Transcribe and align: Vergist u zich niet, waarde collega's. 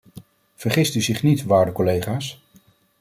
Vergist 0.55 0.95
u 0.95 1.01
zich 1.01 1.23
niet, 1.23 1.43
waarde 1.43 1.71
collega's. 1.71 2.41